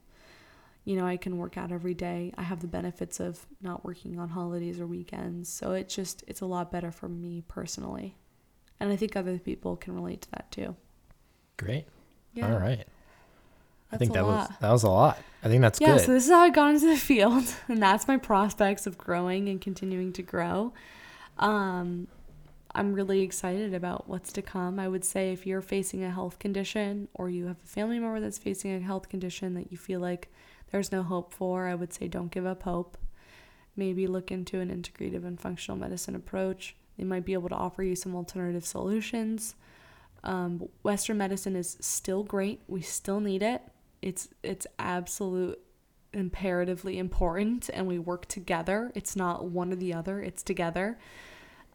[0.83, 2.33] You know, I can work out every day.
[2.35, 5.47] I have the benefits of not working on holidays or weekends.
[5.47, 8.15] So it's just it's a lot better for me personally.
[8.79, 10.75] And I think other people can relate to that too.
[11.57, 11.85] Great.
[12.33, 12.51] Yeah.
[12.51, 12.87] All right.
[13.91, 14.49] I think that lot.
[14.49, 15.19] was that was a lot.
[15.43, 16.01] I think that's yeah, good.
[16.01, 19.49] so this is how I got into the field, and that's my prospects of growing
[19.49, 20.73] and continuing to grow.
[21.37, 22.07] Um,
[22.79, 24.79] I'm really excited about what's to come.
[24.79, 28.21] I would say if you're facing a health condition or you have a family member
[28.21, 30.31] that's facing a health condition that you feel like
[30.71, 32.97] there's no hope for, I would say don't give up hope.
[33.75, 36.77] Maybe look into an integrative and functional medicine approach.
[36.97, 39.55] They might be able to offer you some alternative solutions.
[40.23, 42.61] Um, Western medicine is still great.
[42.69, 43.61] We still need it.
[44.01, 45.59] It's it's absolute
[46.13, 48.93] imperatively important, and we work together.
[48.95, 50.21] It's not one or the other.
[50.21, 50.97] It's together.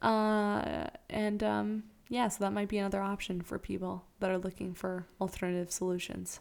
[0.03, 4.74] Uh, and um, yeah, so that might be another option for people that are looking
[4.74, 6.40] for alternative solutions.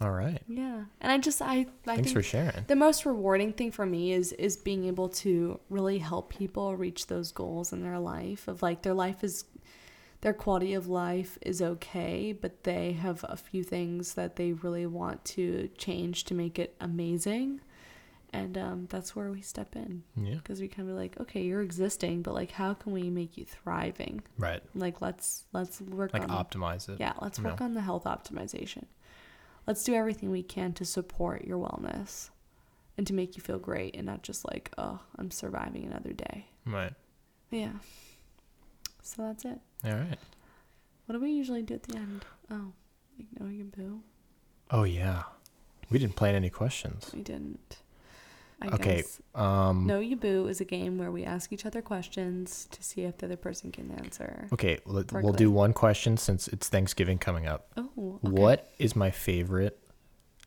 [0.00, 0.42] All right.
[0.48, 2.64] Yeah, and I just I, I Thanks think for sharing.
[2.66, 7.06] the most rewarding thing for me is is being able to really help people reach
[7.06, 9.44] those goals in their life of like their life is
[10.20, 14.86] their quality of life is okay but they have a few things that they really
[14.86, 17.60] want to change to make it amazing
[18.34, 20.34] and um, that's where we step in Yeah.
[20.34, 23.44] because we kind of like okay you're existing but like how can we make you
[23.44, 24.62] thriving Right.
[24.74, 26.98] like let's let's work Like on optimize it.
[27.00, 27.66] yeah, let's work know.
[27.66, 28.84] on the health optimization.
[29.66, 32.30] Let's do everything we can to support your wellness
[32.98, 36.46] and to make you feel great and not just like, oh, I'm surviving another day.
[36.66, 36.92] Right.
[37.50, 37.72] Yeah.
[39.02, 39.58] So that's it.
[39.84, 40.18] All right.
[41.06, 42.24] What do we usually do at the end?
[42.50, 42.72] Oh,
[43.18, 44.00] like know your boo.
[44.70, 45.22] Oh yeah.
[45.90, 47.10] We didn't plan any questions.
[47.14, 47.78] We didn't.
[48.62, 49.86] I Okay, guess Um.
[49.86, 53.18] Know You Boo is a game where we ask each other questions to see if
[53.18, 54.48] the other person can answer.
[54.52, 54.78] Okay.
[54.86, 57.66] Let, we'll do one question since it's Thanksgiving coming up.
[57.76, 58.28] Oh, okay.
[58.30, 59.78] What is my favorite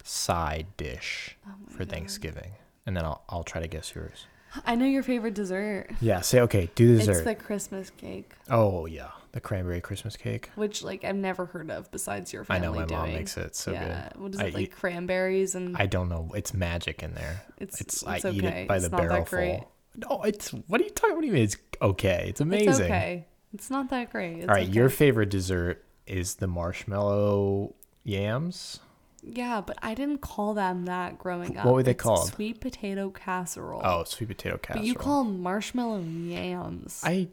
[0.04, 1.90] side dish Oh for God.
[1.90, 2.52] Thanksgiving?
[2.86, 4.26] And then I'll I'll try to guess yours.
[4.66, 5.90] I know your favorite dessert.
[6.00, 6.22] Yeah.
[6.22, 6.70] Say okay.
[6.76, 7.12] Do dessert.
[7.12, 8.32] It's the Christmas cake.
[8.50, 10.50] oh yeah, the cranberry Christmas cake.
[10.56, 12.68] which like I've never heard of besides your family.
[12.68, 13.00] I know my doing.
[13.02, 14.10] mom makes it so yeah.
[14.14, 14.22] good.
[14.22, 16.32] What is I it like eat- cranberries and I don't know.
[16.36, 17.44] It's magic in there.
[17.60, 18.32] it's It's, it's, I okay.
[18.38, 19.60] eat it by it's the not barrel that great.
[19.60, 19.72] full.
[20.10, 21.16] No, it's what are you talking?
[21.16, 21.44] What do you mean?
[21.44, 22.26] It's okay.
[22.30, 22.70] It's amazing.
[22.70, 23.26] It's okay.
[23.54, 24.38] It's not that great.
[24.40, 24.72] It's All right, okay.
[24.72, 27.74] your favorite dessert is the marshmallow
[28.04, 28.80] yams.
[29.24, 31.66] yeah, but I didn't call them that growing up.
[31.66, 32.28] What were they It's called?
[32.30, 33.82] Sweet potato casserole.
[33.84, 34.84] Oh, sweet potato casserole.
[34.84, 37.02] but you call them marshmallow yams.
[37.04, 37.28] I,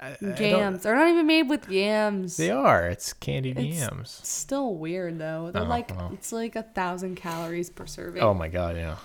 [0.00, 0.82] I, I Yams.
[0.82, 2.36] They're not even made with yams.
[2.36, 2.86] They are.
[2.88, 4.20] It's candied It's- yams.
[4.22, 5.50] Still weird though.
[5.52, 6.10] They're Oh, like well.
[6.14, 8.22] it's like a thousand calories per serving.
[8.22, 8.96] Oh my god, yeah.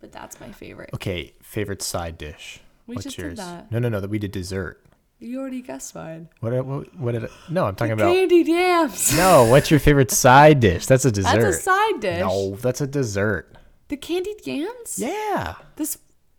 [0.00, 0.90] But that's my favorite.
[0.94, 2.60] Okay, favorite side dish.
[2.86, 3.70] We What's just did that.
[3.72, 4.00] No, no, no.
[4.00, 4.82] That we did dessert.
[5.18, 6.28] You already guessed mine.
[6.40, 6.52] What?
[6.66, 6.94] What?
[6.98, 7.24] What did?
[7.24, 8.12] I, no, I'm talking about.
[8.12, 9.12] Candied yams.
[9.16, 10.86] No, what's your favorite side dish?
[10.86, 11.40] That's a dessert.
[11.40, 12.20] That's a side dish.
[12.20, 13.56] No, that's a dessert.
[13.88, 14.98] The candied yams?
[14.98, 15.54] Yeah.
[15.76, 15.98] This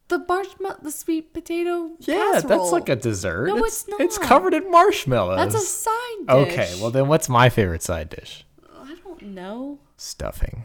[0.10, 2.60] the marshmallow the sweet potato Yeah, casserole.
[2.60, 3.48] that's like a dessert.
[3.48, 5.38] No, it's, it's It's covered in marshmallows.
[5.38, 6.36] That's a side dish.
[6.36, 8.46] Okay, well then what's my favorite side dish?
[8.74, 9.80] I don't know.
[9.98, 10.64] Stuffing.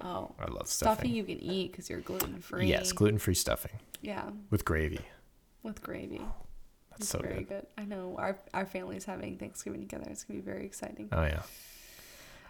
[0.00, 0.32] Oh.
[0.38, 1.10] I love Stuffing stuffing.
[1.10, 2.66] you can eat because you're gluten free.
[2.66, 5.00] Yes, gluten-free stuffing Yeah, with gravy.
[5.62, 6.20] with gravy.
[6.90, 7.48] That's It's so very good.
[7.48, 7.66] good.
[7.76, 10.06] I know our our family's having Thanksgiving together.
[10.10, 11.08] It's gonna be very exciting.
[11.12, 11.42] Oh yeah.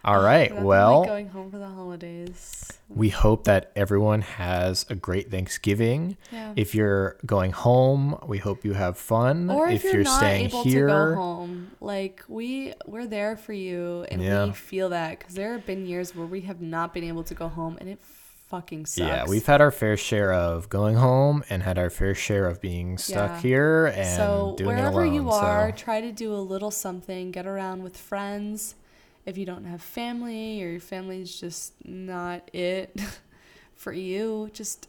[0.05, 0.55] All right.
[0.55, 2.73] Well, like going home for the holidays.
[2.89, 6.17] we hope that everyone has a great Thanksgiving.
[6.33, 6.53] Yeah.
[6.57, 9.51] If you're going home, we hope you have fun.
[9.51, 13.37] or if, you're, you're not staying able here, to go home, like we we're there
[13.37, 14.47] for you, and Yeah.
[14.47, 17.35] we feel that because there have been years where we have not been able to
[17.35, 17.99] go home, and it
[18.49, 19.07] fucking sucks.
[19.07, 22.63] yeah, we've had our fair share of going home and had our fair share of
[22.63, 23.41] being stuck Yeah.
[23.41, 25.15] here and so doing wherever it alone.
[25.15, 25.77] you are, so.
[25.77, 27.31] try to do a little something.
[27.31, 28.75] Get around with friends.
[29.29, 32.99] If you don't have family or your family's just not it
[33.75, 34.89] for you, just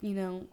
[0.00, 0.46] you know,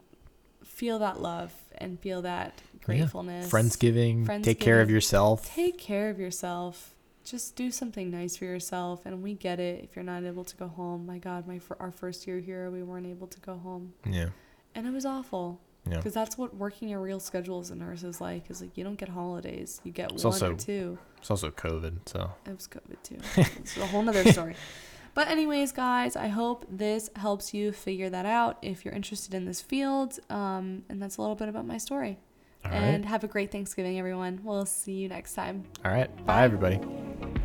[0.64, 3.50] feel that love and feel that gratefulness.
[3.52, 5.54] Friendsgiving, Friendsgiving, take care of yourself.
[5.54, 6.96] Take care of yourself.
[7.24, 9.84] Just do something nice for yourself, and we get it.
[9.84, 12.72] If you're not able to go home, my God, my fir- our first year here,
[12.72, 14.30] we weren't able to go home, Yeah.
[14.74, 15.60] and it was awful.
[15.90, 15.98] Yeah.
[15.98, 18.50] Because that's what working a real schedule as a nurse is like.
[18.50, 19.82] Is like you don't get holidays.
[19.84, 20.98] You get It's one also- or two.
[21.20, 23.18] It's also COVID, so It was COVID too.
[23.60, 24.56] it's a whole nother story.
[25.14, 29.46] But anyways, guys, I hope this helps you figure that out if you're interested in
[29.46, 30.20] this field.
[30.30, 32.20] Um, and that's a little bit about my story.
[32.64, 32.78] all right.
[32.80, 34.42] and have a great Thanksgiving, everyone.
[34.44, 35.64] We'll see you next time.
[35.84, 36.16] All right.
[36.18, 36.44] Bye Bye.
[36.44, 37.37] everybody.